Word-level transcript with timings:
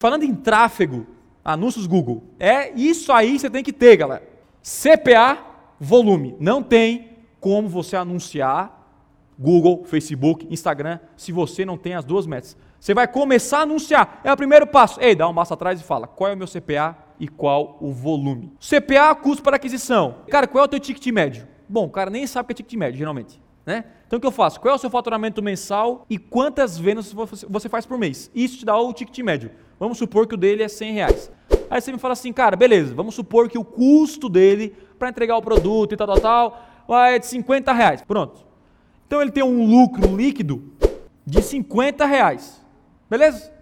Falando 0.00 0.22
em 0.22 0.32
tráfego, 0.32 1.08
anúncios 1.44 1.84
Google, 1.84 2.22
é 2.38 2.70
isso 2.78 3.12
aí 3.12 3.36
você 3.36 3.50
tem 3.50 3.64
que 3.64 3.72
ter, 3.72 3.96
galera. 3.96 4.22
CPA, 4.62 5.44
volume. 5.80 6.36
Não 6.38 6.62
tem 6.62 7.16
como 7.40 7.68
você 7.68 7.96
anunciar 7.96 8.78
Google, 9.36 9.82
Facebook, 9.84 10.46
Instagram, 10.50 11.00
se 11.16 11.32
você 11.32 11.64
não 11.64 11.76
tem 11.76 11.94
as 11.94 12.04
duas 12.04 12.28
metas. 12.28 12.56
Você 12.78 12.94
vai 12.94 13.08
começar 13.08 13.58
a 13.58 13.62
anunciar. 13.62 14.20
É 14.22 14.32
o 14.32 14.36
primeiro 14.36 14.68
passo. 14.68 15.00
Ei, 15.00 15.16
dá 15.16 15.28
um 15.28 15.34
passo 15.34 15.54
atrás 15.54 15.80
e 15.80 15.82
fala 15.82 16.06
qual 16.06 16.30
é 16.30 16.34
o 16.34 16.36
meu 16.36 16.46
CPA 16.46 16.96
e 17.18 17.26
qual 17.26 17.76
o 17.80 17.90
volume. 17.90 18.52
CPA, 18.60 19.12
custo 19.16 19.42
para 19.42 19.56
aquisição. 19.56 20.18
Cara, 20.30 20.46
qual 20.46 20.62
é 20.62 20.66
o 20.66 20.70
teu 20.70 20.78
ticket 20.78 21.12
médio? 21.12 21.48
Bom, 21.68 21.86
o 21.86 21.90
cara 21.90 22.08
nem 22.08 22.24
sabe 22.24 22.44
o 22.44 22.46
que 22.46 22.52
é 22.52 22.64
ticket 22.64 22.78
médio, 22.78 22.98
geralmente. 22.98 23.42
Né? 23.64 23.84
Então 24.06 24.16
o 24.16 24.20
que 24.20 24.26
eu 24.26 24.32
faço? 24.32 24.60
Qual 24.60 24.72
é 24.72 24.76
o 24.76 24.78
seu 24.78 24.88
faturamento 24.88 25.42
mensal 25.42 26.06
e 26.08 26.16
quantas 26.16 26.78
vendas 26.78 27.12
você 27.48 27.68
faz 27.68 27.84
por 27.84 27.98
mês? 27.98 28.30
Isso 28.34 28.58
te 28.58 28.64
dá 28.64 28.76
o 28.76 28.92
ticket 28.92 29.18
médio. 29.18 29.50
Vamos 29.78 29.98
supor 29.98 30.26
que 30.26 30.34
o 30.34 30.38
dele 30.38 30.62
é 30.62 30.68
100 30.68 30.92
reais. 30.92 31.30
Aí 31.70 31.80
você 31.80 31.92
me 31.92 31.98
fala 31.98 32.12
assim, 32.12 32.32
cara, 32.32 32.56
beleza, 32.56 32.94
vamos 32.94 33.14
supor 33.14 33.48
que 33.48 33.58
o 33.58 33.64
custo 33.64 34.28
dele 34.28 34.74
para 34.98 35.10
entregar 35.10 35.36
o 35.36 35.42
produto 35.42 35.92
e 35.92 35.96
tal, 35.96 36.06
tal, 36.06 36.20
tal, 36.86 37.04
é 37.04 37.18
de 37.18 37.26
50 37.26 37.72
reais. 37.72 38.02
Pronto. 38.02 38.46
Então 39.06 39.20
ele 39.20 39.30
tem 39.30 39.44
um 39.44 39.66
lucro 39.66 40.16
líquido 40.16 40.72
de 41.26 41.42
50 41.42 42.06
reais. 42.06 42.64
Beleza? 43.08 43.52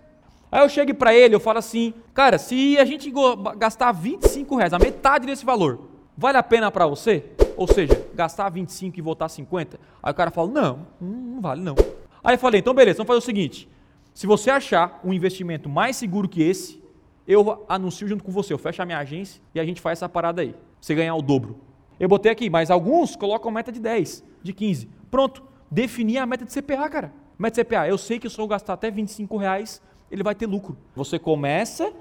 Aí 0.51 0.63
eu 0.63 0.69
chego 0.69 0.95
para 0.95 1.13
ele, 1.13 1.35
eu 1.35 1.41
falo 1.41 1.59
assim, 1.59 1.93
cara, 2.15 2.39
se 2.39 2.79
a 2.79 2.85
gente 2.85 3.13
gastar 3.59 3.91
25 3.93 4.57
reais, 4.57 4.73
a 4.73 4.79
metade 4.79 5.27
desse 5.27 5.45
valor, 5.45 5.89
vale 6.17 6.39
a 6.39 6.43
pena 6.43 6.71
para 6.71 6.87
você? 6.87 7.25
Ou 7.57 7.67
seja, 7.67 8.07
gastar 8.15 8.49
25 8.51 8.99
e 8.99 9.03
voltar 9.03 9.29
50? 9.29 9.79
Aí 10.03 10.13
o 10.13 10.15
cara 10.15 10.31
fala, 10.31 10.49
não, 10.49 10.87
não 11.01 11.41
vale 11.41 11.63
não. 11.63 11.75
Aí 12.23 12.35
eu 12.35 12.39
falei, 12.39 12.61
então 12.61 12.75
beleza, 12.75 12.99
vamos 12.99 13.09
fazer 13.09 13.19
o 13.19 13.23
seguinte, 13.23 13.69
se 14.13 14.27
você 14.27 14.51
achar 14.51 15.01
um 15.05 15.13
investimento 15.13 15.69
mais 15.69 15.97
seguro 15.97 16.29
que 16.29 16.43
esse, 16.43 16.83
eu 17.27 17.65
anuncio 17.69 18.07
junto 18.07 18.23
com 18.25 18.33
você, 18.33 18.53
eu 18.53 18.59
fecho 18.59 18.81
a 18.83 18.87
minha 18.87 18.99
agência 18.99 19.43
e 19.55 19.61
a 19.61 19.65
gente 19.65 19.81
faz 19.81 19.99
essa 19.99 20.09
parada 20.09 20.43
aí. 20.43 20.55
Você 20.81 20.95
ganhar 20.95 21.15
o 21.15 21.23
dobro. 21.23 21.61
Eu 21.99 22.09
botei 22.09 22.31
aqui, 22.31 22.49
mas 22.49 22.71
alguns 22.71 23.17
colocam 23.17 23.51
meta 23.51 23.73
de 23.73 23.81
10, 23.81 24.25
de 24.43 24.53
15. 24.53 24.89
Pronto, 25.11 25.43
defini 25.71 26.19
a 26.19 26.27
meta 26.27 26.45
de 26.45 26.53
CPA, 26.53 26.89
cara. 26.89 27.13
Meta 27.39 27.63
de 27.63 27.69
CPA, 27.69 27.89
eu 27.89 27.99
sei 27.99 28.19
que 28.19 28.29
se 28.31 28.39
eu 28.39 28.47
gastar 28.47 28.75
até 28.75 28.91
25 28.91 29.37
reais, 29.37 29.83
ele 30.11 30.23
vai 30.23 30.35
ter 30.35 30.47
lucro. 30.47 30.77
Você 30.95 31.19
começa 31.19 31.93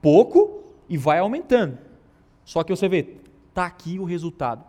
pouco 0.00 0.62
e 0.88 0.96
vai 0.96 1.18
aumentando. 1.18 1.78
Só 2.44 2.62
que 2.62 2.74
você 2.74 2.88
vê, 2.88 3.16
tá 3.52 3.66
aqui 3.66 3.98
o 3.98 4.04
resultado, 4.04 4.64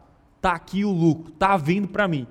tá 0.45 0.51
aqui 0.51 0.85
o 0.85 0.91
lucro, 0.91 1.31
tá 1.31 1.57
vindo 1.57 1.87
para 1.87 2.07
mim. 2.07 2.27